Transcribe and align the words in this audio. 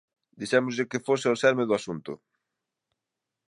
Dixémoslle 0.39 0.89
que 0.91 1.03
fose 1.07 1.25
ao 1.27 1.39
celme 1.43 1.67
do 1.67 1.77
asunto. 1.79 2.13